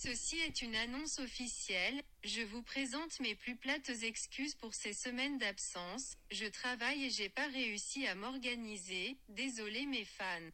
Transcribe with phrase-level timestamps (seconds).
[0.00, 5.38] Ceci est une annonce officielle, je vous présente mes plus plates excuses pour ces semaines
[5.38, 10.50] d'absence, je travaille et j'ai pas réussi à m'organiser, désolé mes fans.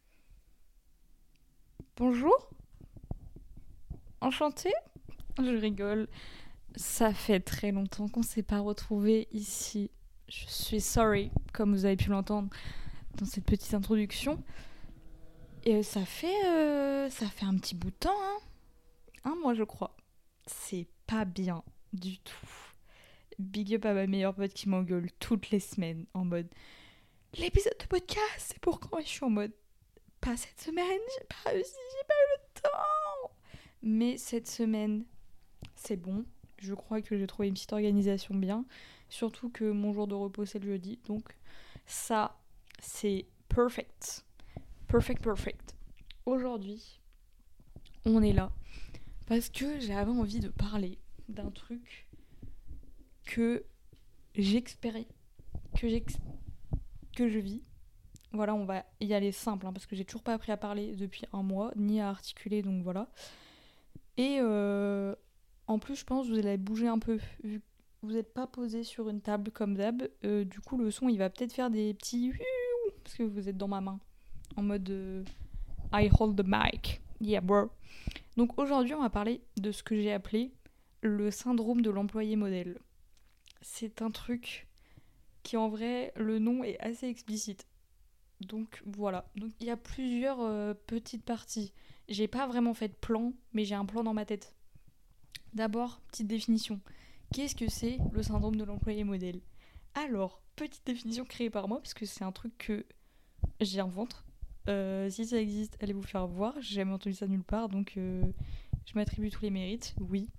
[1.95, 2.49] Bonjour.
[4.19, 4.73] Enchanté
[5.37, 6.07] Je rigole.
[6.75, 9.91] Ça fait très longtemps qu'on s'est pas retrouvés ici.
[10.27, 12.49] Je suis sorry, comme vous avez pu l'entendre
[13.13, 14.43] dans cette petite introduction.
[15.65, 18.39] Et ça fait, euh, ça fait un petit bout de temps, hein.
[19.25, 19.97] Un mois, je crois.
[20.45, 22.47] C'est pas bien du tout.
[23.37, 26.47] Big up à ma meilleure pote qui m'engueule toutes les semaines en mode
[27.37, 28.99] l'épisode de podcast, c'est pour quand?
[29.01, 29.51] Je suis en mode
[30.21, 33.31] pas cette semaine, j'ai pas réussi, j'ai pas eu le temps.
[33.81, 35.05] Mais cette semaine,
[35.75, 36.25] c'est bon.
[36.57, 38.65] Je crois que j'ai trouvé une petite organisation bien.
[39.09, 40.99] Surtout que mon jour de repos c'est le jeudi.
[41.05, 41.35] Donc
[41.85, 42.39] ça,
[42.79, 44.25] c'est perfect.
[44.87, 45.75] Perfect, perfect.
[46.25, 47.01] Aujourd'hui,
[48.05, 48.51] on est là
[49.25, 52.07] parce que j'avais envie de parler d'un truc
[53.25, 53.65] que
[54.35, 55.07] j'expérie,
[55.75, 55.87] que,
[57.27, 57.63] je vis.
[58.31, 60.95] Voilà, on va y aller simple, hein, parce que j'ai toujours pas appris à parler
[60.95, 63.09] depuis un mois, ni à articuler, donc voilà.
[64.17, 65.15] Et euh,
[65.67, 67.19] en plus, je pense que vous allez bouger un peu,
[68.01, 70.07] vous n'êtes pas posé sur une table comme d'hab.
[70.23, 72.33] Euh, du coup, le son, il va peut-être faire des petits...
[73.03, 73.99] Parce que vous êtes dans ma main,
[74.55, 74.89] en mode...
[74.89, 75.23] Euh,
[75.93, 77.01] I hold the mic.
[77.21, 77.69] Yeah, bro.
[78.37, 80.53] Donc aujourd'hui, on va parler de ce que j'ai appelé
[81.01, 82.79] le syndrome de l'employé modèle.
[83.61, 84.67] C'est un truc
[85.43, 87.67] qui en vrai, le nom est assez explicite.
[88.41, 89.29] Donc voilà.
[89.35, 91.73] Donc il y a plusieurs euh, petites parties.
[92.09, 94.53] J'ai pas vraiment fait de plan, mais j'ai un plan dans ma tête.
[95.53, 96.81] D'abord, petite définition.
[97.33, 99.41] Qu'est-ce que c'est le syndrome de l'employé modèle?
[99.93, 102.85] Alors, petite définition créée par moi, parce que c'est un truc que
[103.61, 104.24] j'invente.
[104.67, 106.53] Euh, si ça existe, allez vous faire voir.
[106.59, 108.23] J'ai jamais entendu ça nulle part, donc euh,
[108.85, 109.95] je m'attribue tous les mérites.
[109.99, 110.29] Oui,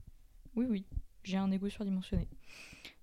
[0.54, 0.84] oui, oui,
[1.22, 2.28] j'ai un ego surdimensionné.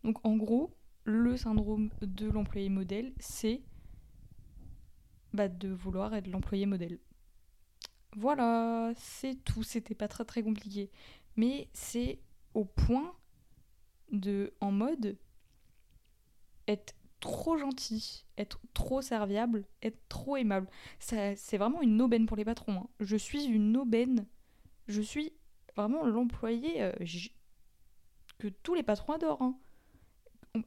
[0.03, 3.61] Donc en gros, le syndrome de l'employé modèle, c'est
[5.34, 7.00] bah, de vouloir être l'employé modèle.
[8.16, 9.63] Voilà, c'est tout.
[9.63, 10.91] C'était pas très très compliqué.
[11.35, 12.19] Mais c'est
[12.53, 13.16] au point
[14.11, 15.17] de, en mode,
[16.67, 20.67] être trop gentil, être trop serviable, être trop aimable.
[21.00, 22.73] C'est vraiment une aubaine pour les patrons.
[22.73, 22.88] Hein.
[23.00, 24.25] Je suis une aubaine.
[24.89, 25.31] Je suis
[25.78, 26.91] vraiment l'employé euh,
[28.39, 29.41] que tous les patrons adorent.
[29.41, 29.56] Hein.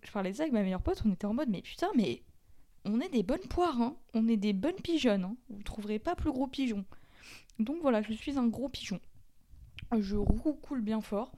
[0.03, 2.22] Je parlais de ça avec ma meilleure pote, on était en mode, mais putain, mais
[2.87, 3.94] on est des bonnes poires, hein.
[4.15, 5.25] on est des bonnes pigeonnes.
[5.25, 5.37] Hein.
[5.50, 6.87] Vous trouverez pas plus gros pigeon.
[7.59, 8.99] Donc voilà, je suis un gros pigeon.
[9.97, 11.33] Je roucoule bien fort.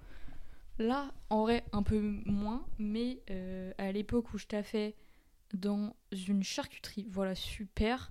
[0.79, 4.95] Là, en vrai, un peu moins, mais euh, à l'époque où je fait
[5.55, 7.07] dans une charcuterie.
[7.11, 8.11] Voilà, super.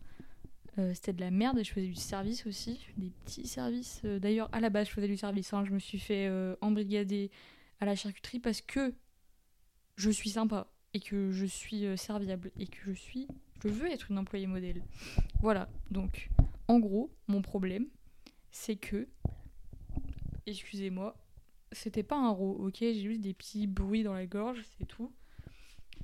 [0.80, 4.02] Euh, c'était de la merde et je faisais du service aussi, des petits services.
[4.06, 5.52] Euh, d'ailleurs, à la base, je faisais du service.
[5.54, 5.66] Hein.
[5.66, 7.32] Je me suis fait euh, embrigader
[7.80, 8.94] à la charcuterie parce que
[9.96, 13.28] je suis sympa et que je suis serviable et que je suis.
[13.64, 14.84] Je veux être une employée modèle.
[15.42, 16.30] Voilà, donc
[16.68, 17.88] en gros, mon problème,
[18.52, 19.08] c'est que.
[20.46, 21.18] Excusez-moi,
[21.72, 22.78] c'était pas un ro, ok?
[22.80, 25.12] J'ai juste des petits bruits dans la gorge, c'est tout.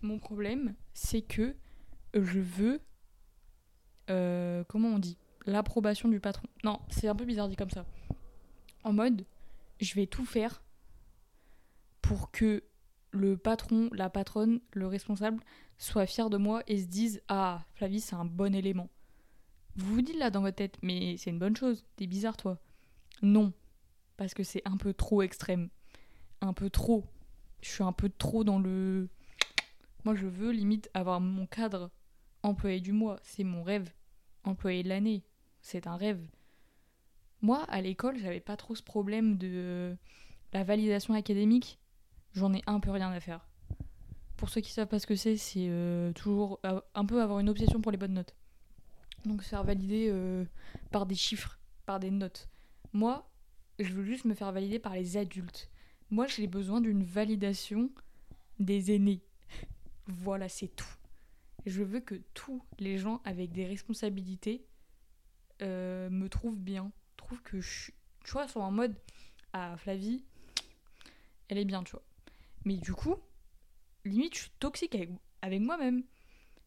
[0.03, 1.55] Mon problème, c'est que
[2.13, 2.81] je veux.
[4.09, 6.45] Euh, comment on dit L'approbation du patron.
[6.65, 7.85] Non, c'est un peu bizarre dit comme ça.
[8.83, 9.25] En mode,
[9.79, 10.61] je vais tout faire
[12.01, 12.63] pour que
[13.11, 15.41] le patron, la patronne, le responsable
[15.77, 18.89] soit fier de moi et se dise Ah, Flavie, c'est un bon élément.
[19.77, 22.59] Vous vous dites là dans votre tête, mais c'est une bonne chose, t'es bizarre toi.
[23.21, 23.53] Non,
[24.17, 25.69] parce que c'est un peu trop extrême.
[26.41, 27.05] Un peu trop.
[27.61, 29.07] Je suis un peu trop dans le
[30.05, 31.89] moi, je veux limite avoir mon cadre
[32.41, 33.19] employé du mois.
[33.23, 33.89] C'est mon rêve.
[34.43, 35.23] Employé de l'année.
[35.61, 36.21] C'est un rêve.
[37.41, 39.95] Moi, à l'école, j'avais pas trop ce problème de
[40.51, 41.79] la validation académique.
[42.33, 43.47] J'en ai un peu rien à faire.
[44.37, 46.59] Pour ceux qui savent pas ce que c'est, c'est euh, toujours
[46.95, 48.35] un peu avoir une obsession pour les bonnes notes.
[49.25, 50.43] Donc se faire valider euh,
[50.91, 52.49] par des chiffres, par des notes.
[52.91, 53.29] Moi,
[53.79, 55.69] je veux juste me faire valider par les adultes.
[56.09, 57.89] Moi, j'ai besoin d'une validation
[58.59, 59.21] des aînés.
[60.07, 60.95] Voilà, c'est tout.
[61.65, 64.65] Je veux que tous les gens avec des responsabilités
[65.61, 67.93] euh, me trouvent bien, trouvent que je suis,
[68.25, 68.95] tu vois, sont en mode
[69.53, 70.25] ah Flavie,
[71.47, 72.03] elle est bien, tu vois.
[72.65, 73.15] Mais du coup,
[74.03, 75.09] limite, je suis toxique avec,
[75.41, 76.03] avec moi-même.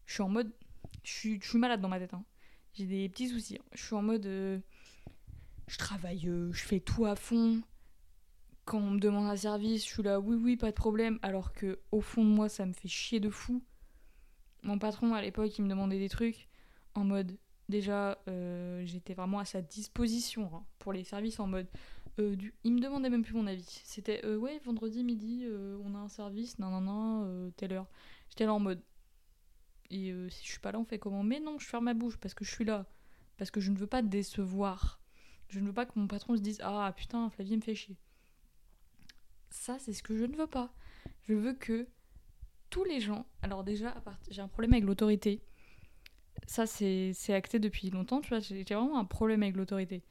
[0.05, 0.51] Je suis en mode,
[1.03, 2.13] je suis, malade dans ma tête.
[2.13, 2.23] Hein.
[2.73, 3.57] J'ai des petits soucis.
[3.59, 3.65] Hein.
[3.73, 4.59] Je suis en mode, euh,
[5.67, 7.61] je travaille, euh, je fais tout à fond
[8.67, 11.53] quand on me demande un service, je suis là, oui, oui, pas de problème, alors
[11.53, 13.63] que au fond de moi, ça me fait chier de fou.
[14.63, 16.47] Mon patron, à l'époque, il me demandait des trucs
[16.95, 17.37] en mode,
[17.69, 21.67] déjà, euh, j'étais vraiment à sa disposition hein, pour les services, en mode,
[22.19, 22.53] Euh, du...
[22.63, 23.81] Il me demandait même plus mon avis.
[23.85, 27.87] C'était euh, ouais, vendredi midi, euh, on a un service, non, non, non, telle heure.
[28.29, 28.81] J'étais là en mode.
[29.89, 31.23] Et si je suis pas là, on fait comment?
[31.23, 32.85] Mais non, je ferme ma bouche parce que je suis là.
[33.37, 34.99] Parce que je ne veux pas décevoir.
[35.49, 37.97] Je ne veux pas que mon patron se dise Ah putain, Flavie me fait chier.
[39.49, 40.73] Ça, c'est ce que je ne veux pas.
[41.23, 41.87] Je veux que
[42.69, 43.25] tous les gens.
[43.41, 43.95] Alors, déjà,
[44.29, 45.41] j'ai un problème avec l'autorité.
[46.45, 48.39] Ça, c'est acté depuis longtemps, tu vois.
[48.39, 50.03] J'ai vraiment un problème avec l'autorité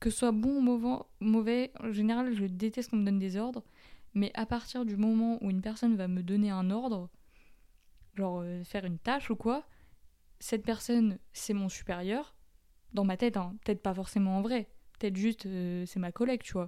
[0.00, 3.62] que ce soit bon ou mauvais, en général, je déteste qu'on me donne des ordres.
[4.14, 7.10] Mais à partir du moment où une personne va me donner un ordre,
[8.16, 9.64] genre euh, faire une tâche ou quoi,
[10.40, 12.34] cette personne, c'est mon supérieur.
[12.92, 14.68] Dans ma tête, hein, peut-être pas forcément en vrai.
[14.98, 16.66] Peut-être juste, euh, c'est ma collègue, tu vois.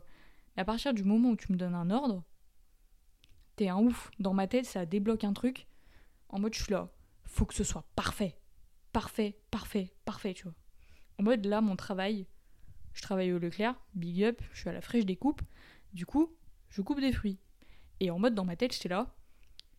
[0.56, 2.24] Mais à partir du moment où tu me donnes un ordre,
[3.56, 4.10] t'es un ouf.
[4.18, 5.66] Dans ma tête, ça débloque un truc.
[6.28, 6.90] En mode, je suis là.
[7.24, 8.38] Faut que ce soit parfait.
[8.92, 10.54] Parfait, parfait, parfait, tu vois.
[11.18, 12.26] En mode, là, mon travail,
[12.92, 15.42] je travaille au Leclerc, big up, je suis à la fraîche des coupes.
[15.94, 16.34] Du coup,
[16.68, 17.38] je coupe des fruits.
[18.00, 19.14] Et en mode dans ma tête, j'étais là,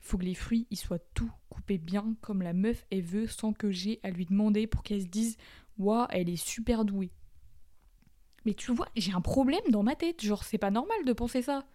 [0.04, 3.54] faut que les fruits ils soient tout coupés bien comme la meuf elle veut sans
[3.54, 5.38] que j'ai à lui demander pour qu'elle se dise
[5.78, 7.12] waouh, elle est super douée.
[8.46, 11.42] Mais tu vois, j'ai un problème dans ma tête, genre c'est pas normal de penser
[11.42, 11.66] ça.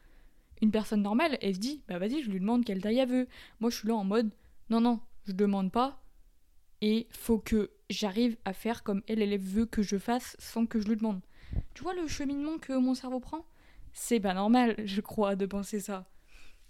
[0.61, 3.29] Une personne normale, elle se dit bah vas-y, je lui demande quelle taille elle veut.
[3.61, 4.31] Moi je suis là en mode
[4.70, 6.03] non non, je demande pas
[6.81, 10.81] et faut que j'arrive à faire comme elle, elle veut que je fasse sans que
[10.81, 11.20] je lui demande.
[11.75, 13.44] Tu vois le cheminement que mon cerveau prend?
[13.93, 16.06] C'est pas normal, je crois, de penser ça.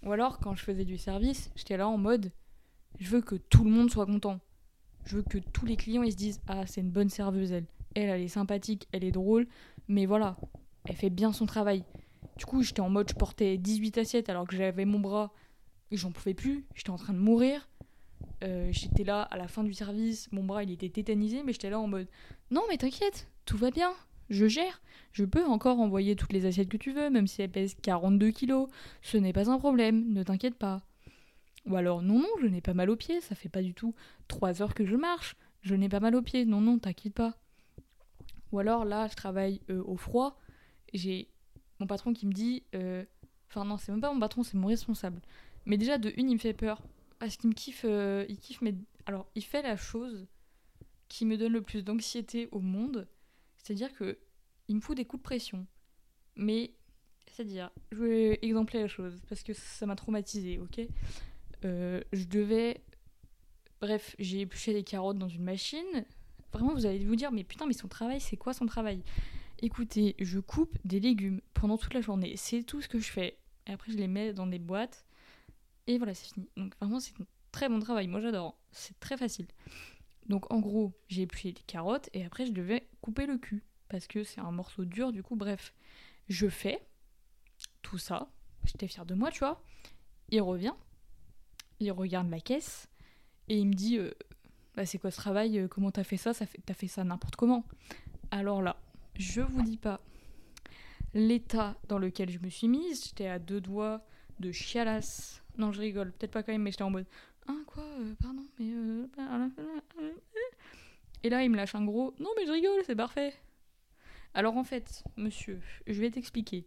[0.03, 2.31] Ou alors, quand je faisais du service, j'étais là en mode
[2.99, 4.39] je veux que tout le monde soit content.
[5.05, 7.65] Je veux que tous les clients ils se disent Ah, c'est une bonne serveuse, elle.
[7.95, 9.47] Elle, elle est sympathique, elle est drôle,
[9.89, 10.37] mais voilà,
[10.85, 11.83] elle fait bien son travail.
[12.37, 15.33] Du coup, j'étais en mode je portais 18 assiettes alors que j'avais mon bras
[15.91, 17.67] et j'en pouvais plus, j'étais en train de mourir.
[18.43, 21.69] Euh, j'étais là à la fin du service, mon bras il était tétanisé, mais j'étais
[21.69, 22.07] là en mode
[22.51, 23.91] Non, mais t'inquiète, tout va bien,
[24.29, 24.81] je gère,
[25.11, 28.31] je peux encore envoyer toutes les assiettes que tu veux, même si elles pèsent 42
[28.31, 28.69] kilos,
[29.01, 30.81] ce n'est pas un problème, ne t'inquiète pas.
[31.65, 33.93] Ou alors Non, non, je n'ai pas mal aux pieds, ça fait pas du tout
[34.27, 37.37] 3 heures que je marche, je n'ai pas mal aux pieds, non, non, t'inquiète pas.
[38.51, 40.39] Ou alors là, je travaille euh, au froid,
[40.93, 41.29] j'ai
[41.79, 43.05] mon patron qui me dit euh,
[43.49, 45.21] Enfin, non, c'est même pas mon patron, c'est mon responsable.
[45.65, 46.81] Mais déjà, de une, il me fait peur
[47.19, 48.75] parce qu'il me kiffe, euh, il kiffe, mais
[49.05, 50.27] alors il fait la chose
[51.09, 53.07] qui me donne le plus d'anxiété au monde,
[53.57, 54.19] c'est-à-dire que
[54.67, 55.65] il me fout des coups de pression.
[56.35, 56.71] Mais
[57.27, 60.81] c'est-à-dire, je vais exempler la chose parce que ça m'a traumatisé, ok?
[61.63, 62.83] Je devais,
[63.81, 66.05] bref, j'ai épluché des carottes dans une machine.
[66.51, 69.03] Vraiment, vous allez vous dire, mais putain, mais son travail, c'est quoi son travail?
[69.61, 72.35] Écoutez, je coupe des légumes pendant toute la journée.
[72.37, 73.37] C'est tout ce que je fais.
[73.67, 75.05] Et après, je les mets dans des boîtes
[75.89, 76.47] et voilà, c'est fini.
[76.55, 78.07] Donc vraiment, c'est un très bon travail.
[78.07, 78.55] Moi, j'adore.
[78.71, 79.47] C'est très facile.
[80.27, 83.63] Donc en gros, j'ai épluché les carottes et après, je devais couper le cul.
[83.87, 85.73] Parce que c'est un morceau dur, du coup, bref.
[86.27, 86.79] Je fais
[87.81, 88.29] tout ça.
[88.65, 89.63] J'étais fière de moi, tu vois.
[90.29, 90.75] Il revient.
[91.79, 92.87] Il regarde la caisse.
[93.47, 94.11] Et il me dit euh,
[94.75, 96.33] bah, C'est quoi ce travail euh, Comment t'as fait ça.
[96.33, 97.65] T'as fait ça n'importe comment.
[98.31, 98.77] Alors là,
[99.15, 100.01] je vous dis pas
[101.13, 103.05] l'état dans lequel je me suis mise.
[103.05, 104.01] J'étais à deux doigts
[104.39, 106.13] de chialas non, je rigole.
[106.13, 107.05] Peut-être pas quand même, mais j'étais en mode
[107.47, 108.71] Ah, quoi euh, Pardon, mais.
[108.71, 109.49] Euh, bah,
[111.21, 113.33] Et là, il me lâche un gros Non, mais je rigole, c'est parfait.
[114.33, 116.65] Alors en fait, monsieur, je vais t'expliquer.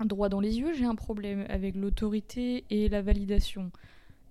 [0.00, 3.70] Droit dans les yeux, j'ai un problème avec l'autorité et la validation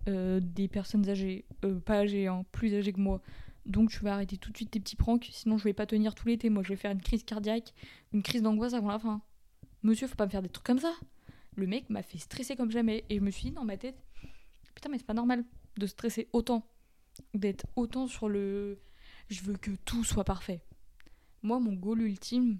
[0.07, 1.45] des personnes âgées.
[1.85, 3.21] pas âgées, hein, plus âgées que moi.
[3.65, 6.15] Donc tu vas arrêter tout de suite tes petits pranks, sinon je vais pas tenir
[6.15, 6.49] tout l'été.
[6.49, 7.73] Moi, je vais faire une crise cardiaque,
[8.11, 9.21] une crise d'angoisse avant la fin.
[9.83, 10.93] Monsieur, faut pas me faire des trucs comme ça
[11.55, 13.05] le mec m'a fait stresser comme jamais.
[13.09, 14.01] Et je me suis dit dans ma tête,
[14.75, 15.43] putain, mais c'est pas normal
[15.77, 16.67] de stresser autant,
[17.33, 18.79] d'être autant sur le
[19.29, 20.61] je veux que tout soit parfait.
[21.41, 22.59] Moi, mon goal ultime,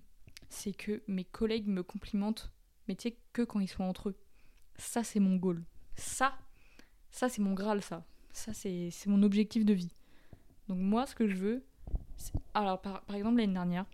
[0.50, 2.52] c'est que mes collègues me complimentent,
[2.88, 4.16] mais tu sais, que quand ils sont entre eux.
[4.78, 5.64] Ça, c'est mon goal.
[5.96, 6.38] Ça,
[7.12, 8.04] ça, c'est mon graal, ça.
[8.34, 9.94] Ça, c'est mon objectif de vie.
[10.68, 11.66] Donc, moi, ce que je veux.
[12.54, 13.86] Alors, par, par exemple, l'année dernière,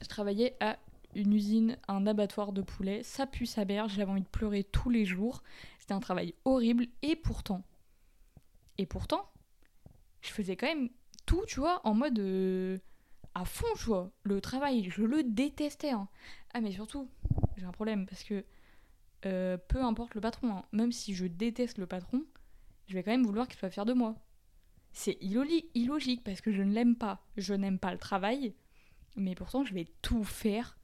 [0.00, 0.78] je travaillais à
[1.14, 3.02] une usine, un abattoir de poulet.
[3.02, 5.42] Ça pue sa berge, j'avais envie de pleurer tous les jours.
[5.78, 6.86] C'était un travail horrible.
[7.02, 7.62] Et pourtant,
[8.78, 9.30] et pourtant,
[10.20, 10.90] je faisais quand même
[11.24, 12.78] tout, tu vois, en mode euh,
[13.34, 14.10] à fond, tu vois.
[14.22, 15.90] Le travail, je le détestais.
[15.90, 16.08] Hein.
[16.54, 17.08] Ah, mais surtout,
[17.56, 18.44] j'ai un problème parce que
[19.26, 22.24] euh, peu importe le patron, hein, même si je déteste le patron,
[22.86, 24.14] je vais quand même vouloir qu'il soit fier de moi.
[24.92, 27.26] C'est illogique parce que je ne l'aime pas.
[27.36, 28.54] Je n'aime pas le travail,
[29.16, 30.78] mais pourtant je vais tout faire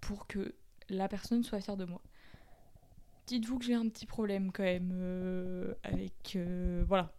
[0.00, 0.54] pour que
[0.88, 2.00] la personne soit fière de moi.
[3.26, 6.36] Dites-vous que j'ai un petit problème quand même euh, avec...
[6.36, 7.12] Euh, voilà.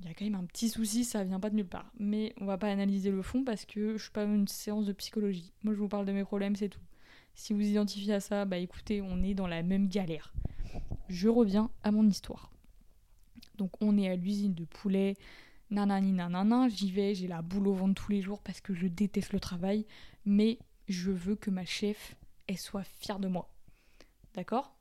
[0.00, 1.90] Il y a quand même un petit souci, ça vient pas de nulle part.
[1.98, 4.92] Mais on va pas analyser le fond parce que je suis pas une séance de
[4.92, 5.52] psychologie.
[5.64, 6.80] Moi je vous parle de mes problèmes, c'est tout.
[7.38, 10.34] Si vous identifiez à ça, bah écoutez, on est dans la même galère.
[11.08, 12.50] Je reviens à mon histoire.
[13.54, 15.16] Donc on est à l'usine de poulet,
[15.70, 18.88] nanani nanana, j'y vais, j'ai la boule au ventre tous les jours parce que je
[18.88, 19.86] déteste le travail,
[20.26, 22.16] mais je veux que ma chef,
[22.48, 23.48] elle soit fière de moi.
[24.34, 24.76] D'accord?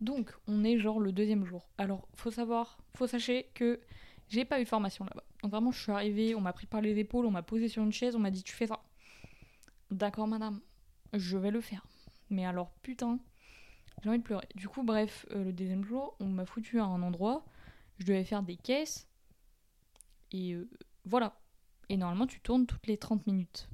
[0.00, 1.68] Donc on est genre le deuxième jour.
[1.76, 3.78] Alors faut savoir, faut sachez que
[4.30, 5.24] j'ai pas eu formation là-bas.
[5.42, 7.82] Donc vraiment je suis arrivée, on m'a pris par les épaules, on m'a posé sur
[7.82, 8.82] une chaise, on m'a dit tu fais ça.
[9.90, 10.60] D'accord madame,
[11.12, 11.86] je vais le faire.
[12.30, 13.18] Mais alors putain,
[14.02, 14.46] j'ai envie de pleurer.
[14.54, 17.44] Du coup, bref, euh, le deuxième jour, on m'a foutu à un endroit.
[17.98, 19.08] Je devais faire des caisses.
[20.30, 20.68] Et euh,
[21.04, 21.40] voilà.
[21.88, 23.68] Et normalement, tu tournes toutes les 30 minutes.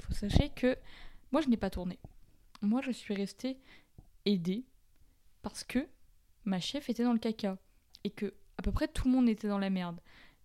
[0.00, 0.76] Faut sachez que
[1.30, 1.98] moi, je n'ai pas tourné.
[2.60, 3.58] Moi, je suis restée
[4.24, 4.64] aidée
[5.42, 5.86] parce que
[6.44, 7.58] ma chef était dans le caca.
[8.04, 10.00] Et que à peu près tout le monde était dans la merde.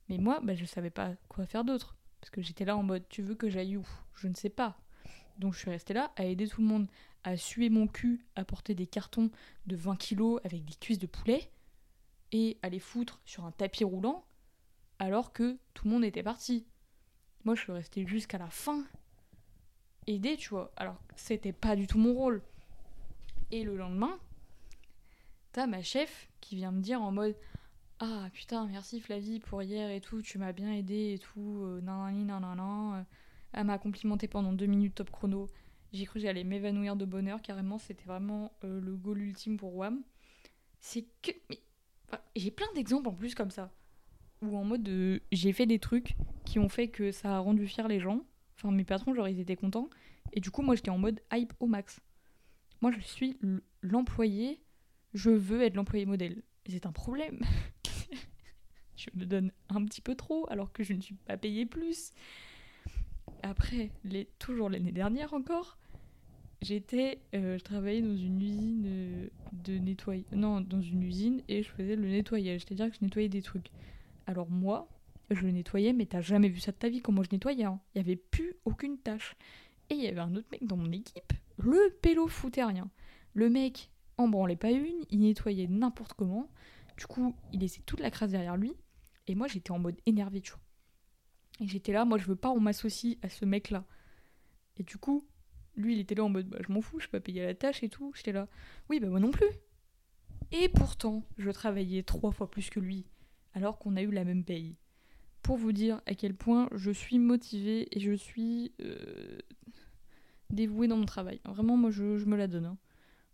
[0.09, 1.95] Mais moi, bah, je savais pas quoi faire d'autre.
[2.19, 3.87] Parce que j'étais là en mode, tu veux que j'aille où?
[4.15, 4.79] Je ne sais pas.
[5.37, 6.87] Donc je suis restée là à aider tout le monde,
[7.23, 9.29] à suer mon cul, à porter des cartons
[9.65, 11.51] de 20 kilos avec des cuisses de poulet
[12.31, 14.25] et à les foutre sur un tapis roulant
[14.99, 16.65] alors que tout le monde était parti.
[17.43, 18.83] Moi je suis restée jusqu'à la fin
[20.07, 20.71] aider, tu vois.
[20.75, 22.41] Alors c'était pas du tout mon rôle.
[23.51, 24.19] Et le lendemain,
[25.51, 27.35] t'as ma chef qui vient me dire en mode
[27.99, 31.81] ah putain merci Flavie pour hier et tout, tu m'as bien aidé et tout, euh,
[31.81, 33.05] nan nan nan nan.
[33.53, 35.47] Elle m'a complimenté pendant deux minutes top chrono.
[35.93, 37.77] J'ai cru que j'allais m'évanouir de bonheur, carrément.
[37.77, 40.03] C'était vraiment euh, le goal ultime pour WAM.
[40.79, 41.31] C'est que.
[41.49, 41.59] Mais...
[42.35, 43.71] j'ai plein d'exemples en plus comme ça.
[44.41, 45.21] Où en mode de...
[45.31, 48.21] j'ai fait des trucs qui ont fait que ça a rendu fier les gens.
[48.57, 49.89] Enfin, mes patrons, genre, ils étaient contents.
[50.33, 51.99] Et du coup, moi, j'étais en mode hype au max.
[52.81, 53.39] Moi, je suis
[53.81, 54.61] l'employé.
[55.13, 56.43] Je veux être l'employé modèle.
[56.67, 57.39] C'est un problème.
[58.97, 62.11] je me donne un petit peu trop alors que je ne suis pas payé plus
[63.43, 63.91] après,
[64.39, 65.77] toujours l'année dernière encore,
[66.61, 71.63] j'étais, euh, je travaillais dans une usine euh, de nettoyage, non, dans une usine et
[71.63, 73.71] je faisais le nettoyage, c'est-à-dire que je nettoyais des trucs.
[74.25, 74.89] Alors moi,
[75.29, 77.65] je le nettoyais, mais t'as jamais vu ça de ta vie comment je nettoyais.
[77.65, 77.79] Hein.
[77.93, 79.35] Il y avait plus aucune tâche.
[79.89, 82.89] Et il y avait un autre mec dans mon équipe, le pélo foutait rien.
[83.33, 86.49] Le mec en branlait pas une, il nettoyait n'importe comment.
[86.97, 88.73] Du coup, il laissait toute la crasse derrière lui.
[89.27, 90.61] Et moi, j'étais en mode énervé, tu vois.
[91.59, 93.85] Et j'étais là, moi je veux pas, on m'associe à ce mec-là.
[94.77, 95.23] Et du coup,
[95.75, 97.55] lui il était là en mode, bah je m'en fous, je peux pas payer la
[97.55, 98.11] tâche et tout.
[98.15, 98.47] J'étais là,
[98.89, 99.47] oui, bah moi non plus.
[100.51, 103.05] Et pourtant, je travaillais trois fois plus que lui,
[103.53, 104.77] alors qu'on a eu la même paye.
[105.41, 109.37] Pour vous dire à quel point je suis motivée et je suis euh,
[110.49, 111.41] dévouée dans mon travail.
[111.45, 112.65] Vraiment, moi je, me la donne.
[112.65, 112.77] Hein.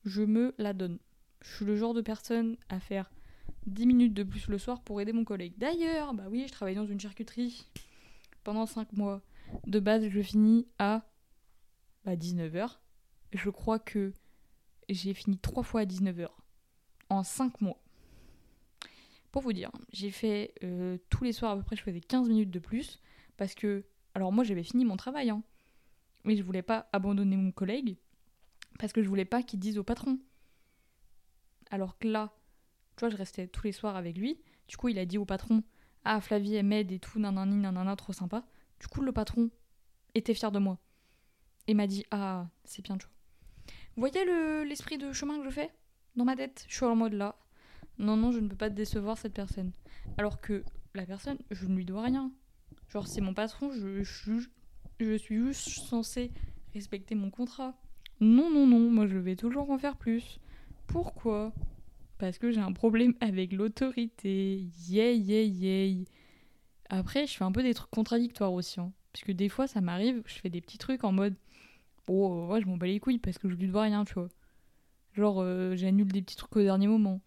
[0.06, 1.00] Je me la donne.
[1.42, 3.12] Je suis le genre de personne à faire
[3.68, 5.54] 10 minutes de plus le soir pour aider mon collègue.
[5.58, 7.68] D'ailleurs, bah oui, je travaille dans une charcuterie
[8.44, 9.22] pendant 5 mois.
[9.68, 11.06] De base, je finis à
[12.06, 12.52] 19h.
[12.52, 12.80] Bah,
[13.32, 14.14] je crois que
[14.90, 16.30] j'ai fini 3 fois à 19h
[17.10, 17.80] en 5 mois.
[19.32, 22.30] Pour vous dire, j'ai fait euh, tous les soirs à peu près, je faisais 15
[22.30, 23.00] minutes de plus
[23.36, 23.84] parce que,
[24.14, 25.42] alors moi j'avais fini mon travail, hein,
[26.24, 27.98] mais je voulais pas abandonner mon collègue
[28.78, 30.20] parce que je voulais pas qu'il dise au patron.
[31.72, 32.32] Alors que là,
[32.96, 34.40] tu vois, je restais tous les soirs avec lui.
[34.68, 35.64] Du coup, il a dit au patron
[36.06, 38.44] ah, Flavie, elle m'aide et tout, nanani, nanana, trop sympa.
[38.80, 39.50] Du coup, le patron
[40.16, 40.80] était fier de moi.
[41.68, 43.10] Et m'a dit, ah, c'est bien, vois.
[43.96, 44.26] Vous voyez
[44.66, 45.72] l'esprit de chemin que je fais
[46.16, 46.66] dans ma tête?
[46.68, 47.36] Je suis en mode là.
[48.00, 49.72] Non, non, je ne peux pas décevoir cette personne.
[50.18, 52.32] Alors que la personne, je ne lui dois rien.
[52.90, 54.34] Genre, c'est mon patron, je, je,
[55.00, 56.32] je suis juste censée
[56.74, 57.76] respecter mon contrat.
[58.20, 60.40] Non, non, non, moi je vais toujours en faire plus.
[60.88, 61.54] Pourquoi?
[62.18, 64.66] Parce que j'ai un problème avec l'autorité.
[64.88, 66.06] Yay, yay, yay.
[66.90, 68.80] Après, je fais un peu des trucs contradictoires aussi.
[68.80, 68.92] Hein.
[69.12, 71.36] Parce que des fois, ça m'arrive, je fais des petits trucs en mode
[72.08, 74.30] Oh, ouais, je m'en bats les couilles parce que je lui dois rien, tu vois.
[75.14, 77.22] Genre, euh, j'annule des petits trucs au dernier moment.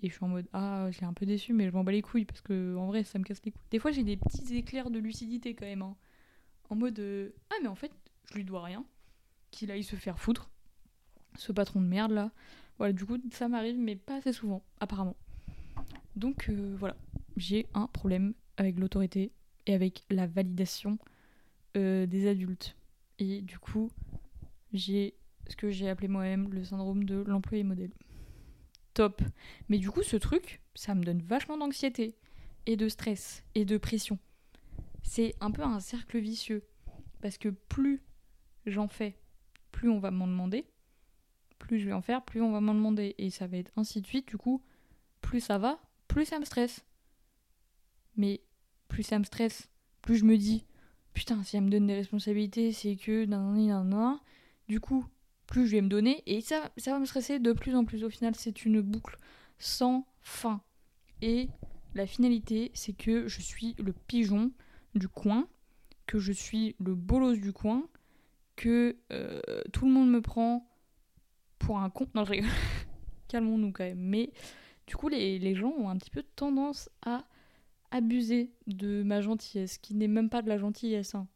[0.00, 2.02] Et je suis en mode Ah, j'ai un peu déçu, mais je m'en bats les
[2.02, 3.60] couilles parce que en vrai, ça me casse les couilles.
[3.70, 5.82] Des fois, j'ai des petits éclairs de lucidité quand même.
[5.82, 5.96] Hein.
[6.70, 7.92] En mode euh, Ah, mais en fait,
[8.30, 8.84] je lui dois rien.
[9.50, 10.50] Qu'il aille se faire foutre.
[11.36, 12.30] Ce patron de merde là.
[12.78, 15.16] Voilà, du coup, ça m'arrive, mais pas assez souvent, apparemment.
[16.16, 16.96] Donc euh, voilà,
[17.36, 19.32] j'ai un problème avec l'autorité
[19.66, 20.98] et avec la validation
[21.76, 22.76] euh, des adultes.
[23.18, 23.90] Et du coup,
[24.72, 25.14] j'ai
[25.48, 27.92] ce que j'ai appelé moi-même le syndrome de l'employé modèle.
[28.94, 29.22] Top.
[29.68, 32.16] Mais du coup, ce truc, ça me donne vachement d'anxiété
[32.66, 34.18] et de stress et de pression.
[35.02, 36.64] C'est un peu un cercle vicieux.
[37.20, 38.02] Parce que plus
[38.66, 39.16] j'en fais,
[39.72, 40.66] plus on va m'en demander
[41.58, 43.14] plus je vais en faire, plus on va m'en demander.
[43.18, 44.28] Et ça va être ainsi de suite.
[44.28, 44.62] Du coup,
[45.20, 46.84] plus ça va, plus ça me stresse.
[48.16, 48.40] Mais
[48.88, 49.70] plus ça me stresse,
[50.02, 50.64] plus je me dis
[51.18, 53.56] putain, si elle me donne des responsabilités, c'est que nan,
[53.88, 54.18] nan.
[54.68, 55.04] Du coup,
[55.48, 58.04] plus je vais me donner, et ça, ça va me stresser de plus en plus.
[58.04, 59.18] Au final, c'est une boucle
[59.58, 60.60] sans fin.
[61.20, 61.48] Et
[61.94, 64.52] la finalité, c'est que je suis le pigeon
[64.94, 65.48] du coin,
[66.06, 67.88] que je suis le bolos du coin,
[68.54, 69.40] que euh,
[69.72, 70.68] tout le monde me prend
[71.68, 72.06] pour un con.
[72.14, 72.50] Non, je rigole.
[73.28, 74.00] Calmons-nous quand même.
[74.00, 74.32] Mais
[74.86, 77.26] du coup, les, les gens ont un petit peu tendance à
[77.90, 81.14] abuser de ma gentillesse, qui n'est même pas de la gentillesse.
[81.14, 81.28] Hein.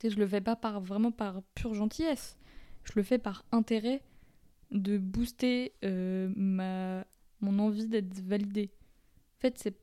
[0.00, 2.38] Tu sais, je le fais pas par, vraiment par pure gentillesse.
[2.84, 4.02] Je le fais par intérêt
[4.70, 7.04] de booster euh, ma,
[7.42, 8.70] mon envie d'être validée.
[9.36, 9.76] En fait, c'est.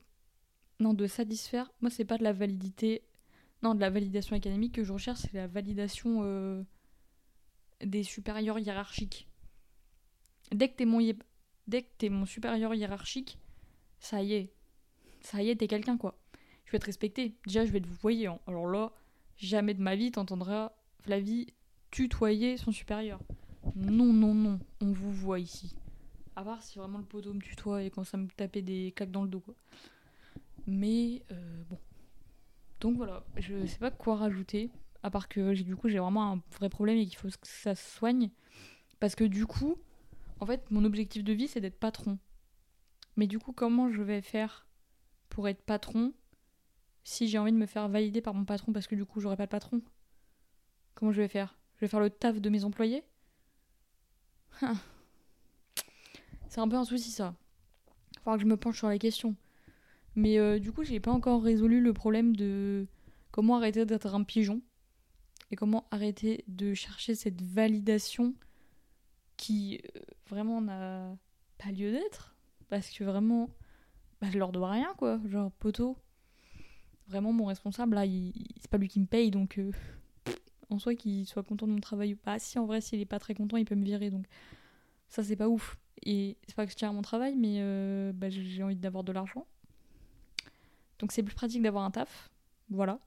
[0.79, 1.71] Non, de satisfaire.
[1.81, 3.03] Moi, c'est pas de la validité.
[3.61, 6.63] Non, de la validation académique que je recherche, c'est la validation euh,
[7.83, 9.27] des supérieurs hiérarchiques.
[10.51, 13.37] Dès que t'es mon, supérieur hiérarchique,
[13.99, 14.53] ça y est.
[15.21, 16.17] Ça y est, t'es quelqu'un, quoi.
[16.65, 17.35] Je vais te respecter.
[17.45, 18.27] Déjà, je vais te vous voyer.
[18.27, 18.39] Hein.
[18.47, 18.91] Alors là,
[19.37, 21.47] jamais de ma vie t'entendras Flavie
[21.89, 23.19] tutoyer son supérieur.
[23.75, 25.75] Non, non, non, on vous voit ici.
[26.35, 29.11] À part si vraiment le poteau me tutoie et quand ça me tapait des claques
[29.11, 29.53] dans le dos, quoi.
[30.67, 31.77] Mais euh, bon.
[32.79, 34.71] Donc voilà, je sais pas quoi rajouter.
[35.03, 37.75] À part que du coup, j'ai vraiment un vrai problème et qu'il faut que ça
[37.75, 38.29] se soigne.
[38.99, 39.75] Parce que du coup,
[40.41, 42.17] en fait, mon objectif de vie, c'est d'être patron.
[43.15, 44.67] Mais du coup, comment je vais faire
[45.29, 46.13] pour être patron
[47.03, 49.37] si j'ai envie de me faire valider par mon patron parce que du coup, j'aurai
[49.37, 49.81] pas de patron?
[50.95, 51.57] Comment je vais faire?
[51.75, 53.03] Je vais faire le taf de mes employés?
[54.61, 54.73] Ah.
[56.49, 57.35] C'est un peu un souci ça.
[58.11, 59.35] Il falloir que je me penche sur la question.
[60.15, 62.87] Mais euh, du coup, j'ai pas encore résolu le problème de
[63.29, 64.61] comment arrêter d'être un pigeon
[65.51, 68.33] et comment arrêter de chercher cette validation
[69.41, 71.15] qui euh, vraiment n'a
[71.57, 72.35] pas lieu d'être
[72.69, 73.49] parce que vraiment
[74.21, 75.97] bah, je leur dois rien quoi genre poteau
[77.07, 78.05] vraiment mon responsable là
[78.59, 79.71] c'est pas lui qui me paye donc euh,
[80.69, 83.05] en soi qu'il soit content de mon travail ou pas si en vrai s'il est
[83.05, 84.25] pas très content il peut me virer donc
[85.09, 88.11] ça c'est pas ouf et c'est pas que je tiens à mon travail, mais euh,
[88.13, 89.45] bah, j'ai envie d'avoir de l'argent.
[90.99, 92.31] Donc c'est plus pratique d'avoir un taf.
[92.69, 92.99] Voilà.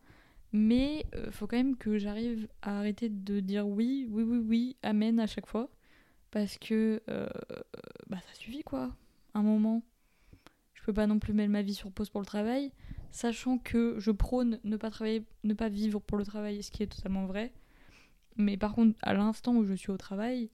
[0.53, 4.77] Mais euh, faut quand même que j'arrive à arrêter de dire oui, oui, oui, oui,
[4.83, 5.69] amen à chaque fois.
[6.35, 7.29] Parce que euh,
[8.09, 8.95] bah, ça suffit quoi.
[9.33, 9.83] Un moment.
[10.75, 12.73] Je peux pas non plus mettre ma vie sur pause pour le travail.
[13.11, 16.83] Sachant que je prône ne pas travailler, ne pas vivre pour le travail, ce qui
[16.83, 17.55] est totalement vrai.
[18.37, 20.51] Mais par contre, à l'instant où je suis au travail,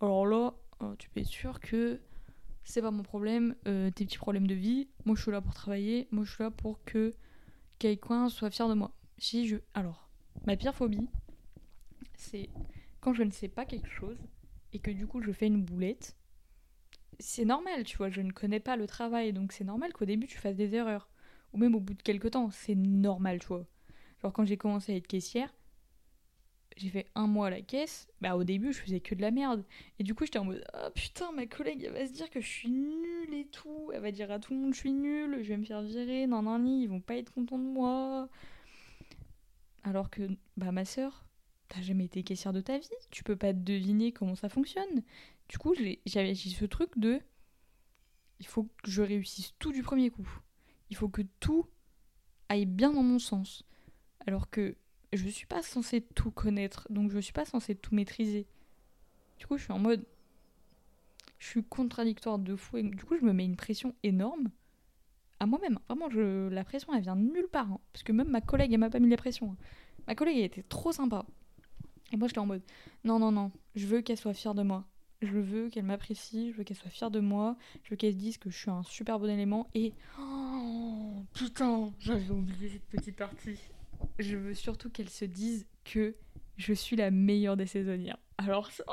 [0.00, 2.00] alors là, Oh, tu peux être sûr que
[2.64, 4.88] c'est pas mon problème, euh, tes petits problèmes de vie.
[5.04, 6.08] Moi, je suis là pour travailler.
[6.10, 7.12] Moi, je suis là pour que
[7.78, 8.92] quelqu'un soit fier de moi.
[9.18, 9.56] Si je.
[9.74, 10.08] Alors,
[10.46, 11.08] ma pire phobie,
[12.14, 12.48] c'est
[13.00, 14.16] quand je ne sais pas quelque chose
[14.72, 16.16] et que du coup je fais une boulette.
[17.18, 20.26] C'est normal, tu vois, je ne connais pas le travail, donc c'est normal qu'au début
[20.26, 21.10] tu fasses des erreurs.
[21.52, 23.66] Ou même au bout de quelques temps, c'est normal, tu vois.
[24.22, 25.52] Genre quand j'ai commencé à être caissière,
[26.76, 29.30] j'ai fait un mois à la caisse, bah au début je faisais que de la
[29.30, 29.64] merde.
[29.98, 32.40] Et du coup j'étais en mode oh putain ma collègue elle va se dire que
[32.40, 35.42] je suis nulle et tout, elle va dire à tout le monde je suis nulle,
[35.42, 38.28] je vais me faire virer, non non ni, ils vont pas être contents de moi.
[39.82, 40.22] Alors que
[40.56, 41.24] bah ma soeur,
[41.70, 45.02] t'as jamais été caissière de ta vie, tu peux pas deviner comment ça fonctionne.
[45.48, 47.20] Du coup j'avais ce truc de
[48.40, 50.28] il faut que je réussisse tout du premier coup.
[50.90, 51.66] Il faut que tout
[52.48, 53.64] aille bien dans mon sens.
[54.26, 54.76] Alors que
[55.12, 58.46] je suis pas censée tout connaître, donc je suis pas censée tout maîtriser.
[59.38, 60.04] Du coup, je suis en mode.
[61.38, 64.50] Je suis contradictoire de fou, et du coup, je me mets une pression énorme
[65.38, 65.78] à moi-même.
[65.88, 66.48] Vraiment, je...
[66.48, 67.72] la pression, elle vient de nulle part.
[67.72, 67.80] Hein.
[67.92, 69.52] parce que même ma collègue, elle m'a pas mis la pression.
[69.52, 69.56] Hein.
[70.06, 71.26] Ma collègue, elle était trop sympa.
[72.12, 72.62] Et moi, j'étais en mode
[73.04, 74.86] non, non, non, je veux qu'elle soit fière de moi.
[75.22, 78.18] Je veux qu'elle m'apprécie, je veux qu'elle soit fière de moi, je veux qu'elle se
[78.18, 79.68] dise que je suis un super bon élément.
[79.74, 79.92] Et.
[80.18, 83.58] Oh, putain, j'avais oublié cette petite partie
[84.18, 86.16] je veux surtout qu'elle se dise que
[86.56, 88.18] je suis la meilleure des saisonnières.
[88.38, 88.84] Alors ça...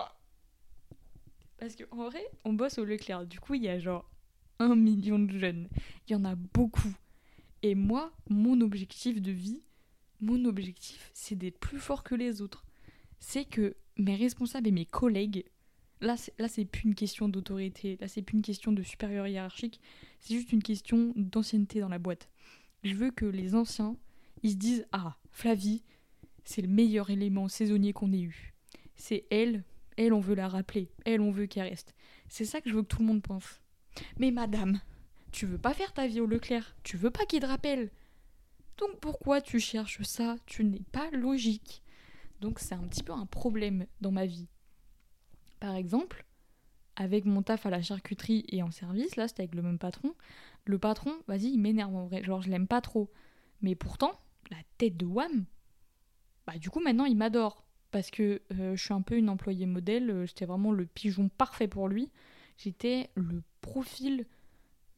[1.58, 3.26] Parce qu'en vrai, on bosse au Leclerc.
[3.26, 4.10] Du coup, il y a genre
[4.60, 5.70] un million de jeunes.
[6.08, 6.94] Il y en a beaucoup.
[7.64, 9.64] Et moi, mon objectif de vie,
[10.22, 12.67] mon objectif, c'est d'être plus fort que les autres.
[13.20, 15.46] C'est que mes responsables et mes collègues,
[16.02, 19.80] là, là, c'est plus une question d'autorité, là, c'est plus une question de supérieur hiérarchique,
[20.20, 22.30] c'est juste une question d'ancienneté dans la boîte.
[22.84, 23.98] Je veux que les anciens
[24.44, 25.84] ils se disent Ah, Flavie,
[26.44, 28.54] c'est le meilleur élément saisonnier qu'on ait eu.
[28.96, 29.64] C'est elle,
[29.98, 31.96] elle, on veut la rappeler, elle, on veut qu'elle reste.
[32.30, 33.62] C'est ça que je veux que tout le monde pense.
[34.18, 34.80] Mais madame,
[35.32, 37.90] tu veux pas faire ta vie au Leclerc, tu veux pas qu'il te rappelle.
[38.78, 40.36] Donc pourquoi tu cherches ça?
[40.46, 41.82] Tu n'es pas logique.
[42.42, 44.48] Donc c'est un petit peu un problème dans ma vie.
[45.60, 46.26] Par exemple,
[46.96, 50.14] avec mon taf à la charcuterie et en service, là c'était avec le même patron,
[50.66, 53.12] le patron, vas-y, il m'énerve en vrai, genre je l'aime pas trop.
[53.62, 54.12] Mais pourtant,
[54.52, 55.46] la tête de Wam,
[56.46, 59.66] Bah du coup maintenant il m'adore parce que euh, je suis un peu une employée
[59.66, 62.12] modèle, euh, j'étais vraiment le pigeon parfait pour lui.
[62.58, 64.26] J'étais le profil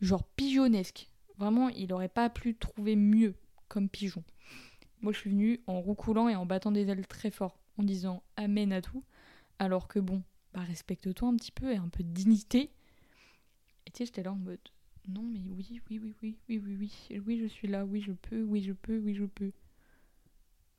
[0.01, 1.09] genre pigeonnesque.
[1.37, 3.35] Vraiment, il aurait pas pu trouver mieux
[3.67, 4.23] comme pigeon.
[5.01, 8.23] Moi, je suis venue en roucoulant et en battant des ailes très fort, en disant
[8.37, 9.03] amen à tout.
[9.59, 12.71] Alors que bon, bah respecte-toi un petit peu et un peu de dignité.
[13.85, 14.59] Et tu sais, j'étais là en mode
[15.07, 16.77] non, mais oui, oui, oui, oui, oui, oui,
[17.09, 19.51] oui, oui, je suis là, oui, je peux, oui, je peux, oui, je peux.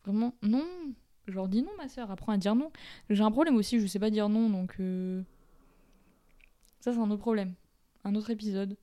[0.05, 0.65] Vraiment, non.
[1.27, 2.71] Je leur dis non, ma soeur, apprends à dire non.
[3.09, 4.77] J'ai un problème aussi, je sais pas dire non, donc.
[4.81, 5.23] euh,
[6.81, 7.55] Ça, c'est un autre problème.
[8.05, 8.77] Un autre épisode.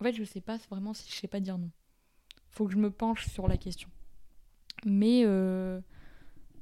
[0.00, 1.70] En fait, je sais pas vraiment si je sais pas dire non.
[2.58, 3.88] Faut que je me penche sur la question.
[4.84, 5.80] Mais euh,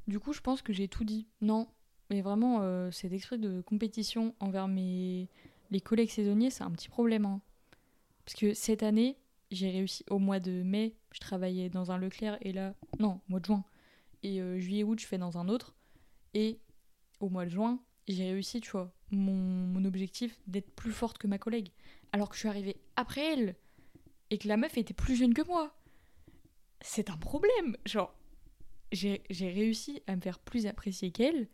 [0.06, 1.26] du coup, je pense que j'ai tout dit.
[1.40, 1.68] Non,
[2.10, 5.30] mais vraiment, euh, cet esprit de compétition envers mes
[5.70, 7.24] les collègues saisonniers, c'est un petit problème.
[7.24, 7.40] hein.
[8.26, 9.16] Parce que cette année,
[9.50, 13.40] j'ai réussi au mois de mai, je travaillais dans un Leclerc et là, non, mois
[13.40, 13.64] de juin.
[14.22, 15.74] Et euh, juillet, août, je fais dans un autre.
[16.34, 16.60] Et
[17.20, 21.26] au mois de juin, j'ai réussi, tu vois, mon, mon objectif d'être plus forte que
[21.26, 21.70] ma collègue.
[22.12, 23.56] Alors que je suis arrivée après elle
[24.28, 25.72] et que la meuf était plus jeune que moi.
[26.80, 27.76] C'est un problème.
[27.86, 28.14] Genre,
[28.92, 31.48] j'ai réussi à me faire plus apprécier qu'elle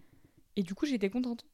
[0.57, 1.47] et du coup, j'étais contente.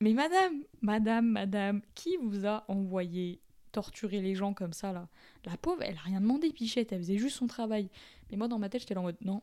[0.00, 3.40] Mais madame, madame, madame, qui vous a envoyé
[3.72, 5.08] torturer les gens comme ça là?
[5.44, 7.90] La pauvre, elle a rien demandé, Pichette, elle faisait juste son travail.
[8.30, 9.42] Mais moi, dans ma tête, j'étais en mode non,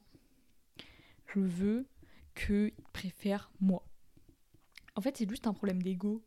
[1.33, 1.87] je veux
[2.35, 3.83] qu'il préfère moi.
[4.95, 6.23] En fait, c'est juste un problème d'ego.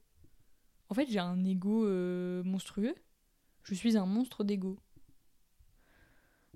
[0.89, 2.95] En fait, j'ai un ego euh, monstrueux.
[3.63, 4.79] Je suis un monstre d'ego.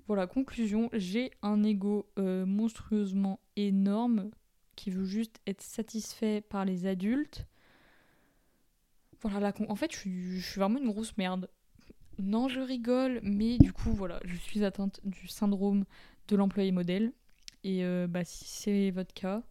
[0.07, 4.31] Voilà, conclusion, j'ai un ego euh, monstrueusement énorme
[4.75, 7.45] qui veut juste être satisfait par les adultes.
[9.21, 11.49] Voilà, en fait, je suis, vraiment une grosse merde.
[12.17, 15.85] Non, je rigole, mais du coup, voilà, je suis atteinte du syndrome
[16.27, 17.13] de l'employé modèle.
[17.63, 19.43] Et euh, bah, si c'est votre cas,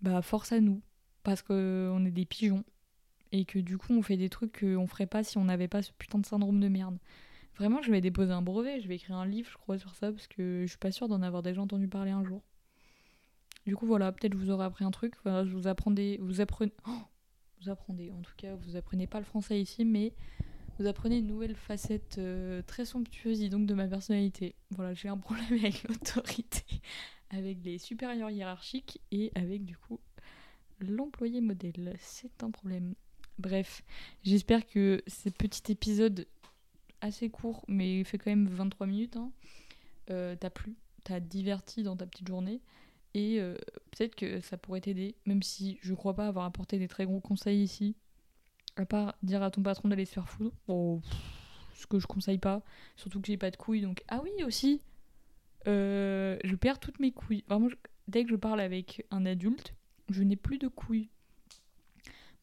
[0.00, 0.80] bah, force à nous.
[1.22, 2.64] Parce qu'on est des pigeons.
[3.32, 5.82] Et que du coup, on fait des trucs qu'on ferait pas si on n'avait pas
[5.82, 6.98] ce putain de syndrome de merde.
[7.56, 10.10] Vraiment, je vais déposer un brevet, je vais écrire un livre, je crois, sur ça,
[10.12, 12.42] parce que je suis pas sûre d'en avoir déjà entendu parler un jour.
[13.66, 15.14] Du coup, voilà, peut-être vous aurai appris un truc.
[15.24, 16.18] Voilà, je vous apprends des...
[16.18, 16.72] Vous apprenez...
[16.88, 17.02] Oh
[17.60, 20.14] vous apprenez, en tout cas, vous apprenez pas le français ici, mais
[20.78, 24.54] vous apprenez une nouvelle facette euh, très somptueuse, donc, de ma personnalité.
[24.70, 26.64] Voilà, j'ai un problème avec l'autorité,
[27.28, 30.00] avec les supérieurs hiérarchiques et avec, du coup,
[30.80, 31.94] l'employé modèle.
[31.98, 32.94] C'est un problème.
[33.38, 33.82] Bref,
[34.22, 36.26] j'espère que ce petit épisode
[37.00, 39.30] assez court, mais il fait quand même 23 minutes, hein,
[40.10, 42.60] euh, t'as plu, t'as diverti dans ta petite journée.
[43.14, 43.54] Et euh,
[43.90, 47.20] peut-être que ça pourrait t'aider, même si je crois pas avoir apporté des très gros
[47.20, 47.96] conseils ici.
[48.76, 50.56] À part dire à ton patron d'aller se faire foutre.
[51.74, 52.62] Ce que je conseille pas.
[52.96, 54.04] Surtout que j'ai pas de couilles, donc.
[54.08, 54.80] Ah oui, aussi
[55.66, 57.42] euh, Je perds toutes mes couilles.
[57.48, 57.68] Vraiment,
[58.06, 59.74] dès que je parle avec un adulte,
[60.08, 61.08] je n'ai plus de couilles.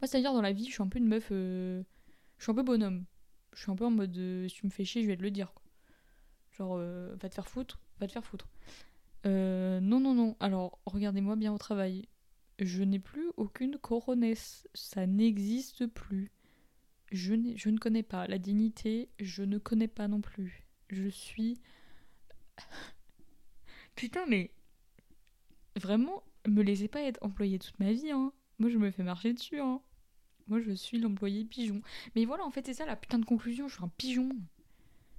[0.02, 1.28] Moi, c'est-à-dire dans la vie, je suis un peu une meuf.
[1.30, 1.84] Je
[2.39, 3.06] suis un peu bonhomme.
[3.58, 4.15] Je suis un peu en mode.
[4.20, 5.52] euh, si tu me fais chier, je vais te le dire.
[5.52, 5.63] Quoi.
[6.52, 8.48] Genre, euh, va te faire foutre, va te faire foutre.
[9.26, 10.38] Euh, non, non, non.
[10.39, 12.08] Alors, regardez-moi bien au travail.
[12.60, 14.67] Je n'ai plus aucune coronesse.
[14.76, 16.32] Ça n'existe plus.
[17.12, 18.28] Je, je ne connais pas.
[18.28, 20.63] La dignité, je ne connais pas non plus.
[20.89, 21.60] Je suis.
[23.96, 24.52] Putain, mais.
[25.76, 28.32] Vraiment, me laissez pas être employé toute ma vie, hein.
[28.60, 29.82] Moi, je me fais marcher dessus, hein.
[30.48, 31.82] Moi, je suis l'employé pigeon.
[32.16, 33.68] Mais voilà, en fait, c'est ça la putain de conclusion.
[33.68, 34.30] Je suis un pigeon.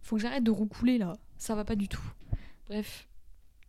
[0.02, 1.16] Faut que j'arrête de roucouler, là.
[1.36, 2.12] Ça va pas du tout.
[2.66, 3.08] Bref.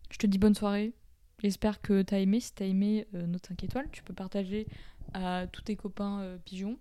[0.09, 0.93] Je te dis bonne soirée.
[1.39, 2.39] J'espère que t'as aimé.
[2.39, 4.67] Si t'as aimé euh, notre 5 étoiles, tu peux partager
[5.13, 6.77] à tous tes copains euh, pigeons.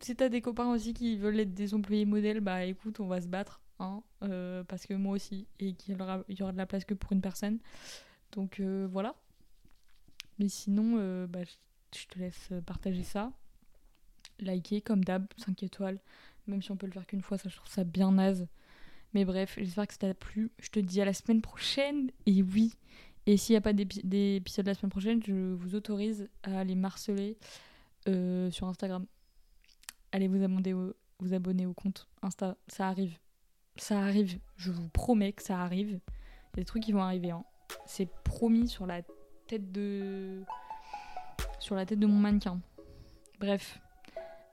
[0.00, 3.20] Si t'as des copains aussi qui veulent être des employés modèles, bah écoute, on va
[3.20, 3.60] se battre.
[3.80, 5.46] Hein, euh, parce que moi aussi.
[5.58, 7.58] Et qu'il y aura, il y aura de la place que pour une personne.
[8.32, 9.14] Donc euh, voilà.
[10.38, 11.40] Mais sinon, bah,
[11.96, 13.32] je te laisse partager ça.
[14.38, 15.98] Liker comme d'hab, 5 étoiles.
[16.46, 18.46] Même si on peut le faire qu'une fois, ça je trouve ça bien naze.
[19.12, 20.50] Mais bref, j'espère que ça t'a plu.
[20.60, 22.10] Je te dis à la semaine prochaine.
[22.26, 22.74] Et oui.
[23.26, 26.74] Et s'il n'y a pas d'épi- d'épisode la semaine prochaine, je vous autorise à aller
[26.74, 27.36] marceler
[28.08, 29.04] euh, sur Instagram.
[30.12, 32.56] Allez vous abonner, au, vous abonner au compte Insta.
[32.68, 33.18] Ça arrive.
[33.76, 34.38] Ça arrive.
[34.56, 36.00] Je vous promets que ça arrive.
[36.54, 37.30] Il y a des trucs qui vont arriver.
[37.30, 37.44] hein.
[37.86, 39.02] C'est promis sur la
[39.46, 40.42] tête de.
[41.70, 42.58] Sur la tête de mon mannequin.
[43.38, 43.78] Bref.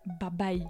[0.06, 0.68] Bye bye.